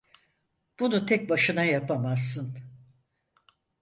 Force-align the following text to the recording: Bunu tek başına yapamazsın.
Bunu 0.79 1.05
tek 1.05 1.29
başına 1.29 1.63
yapamazsın. 1.63 2.57